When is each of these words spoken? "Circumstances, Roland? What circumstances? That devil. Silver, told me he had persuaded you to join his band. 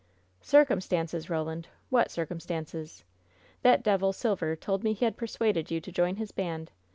"Circumstances, 0.41 1.29
Roland? 1.29 1.67
What 1.91 2.09
circumstances? 2.09 3.03
That 3.61 3.83
devil. 3.83 4.13
Silver, 4.13 4.55
told 4.55 4.83
me 4.83 4.93
he 4.93 5.05
had 5.05 5.15
persuaded 5.15 5.69
you 5.69 5.79
to 5.79 5.91
join 5.91 6.15
his 6.15 6.31
band. 6.31 6.71